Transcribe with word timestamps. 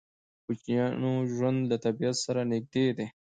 د 0.03 0.03
کوچیانو 0.45 1.11
ژوند 1.33 1.59
له 1.69 1.77
طبیعت 1.85 2.17
سره 2.25 2.41
نږدې 2.51 2.87
دی. 2.97 3.07